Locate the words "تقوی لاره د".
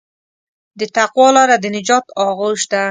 0.95-1.65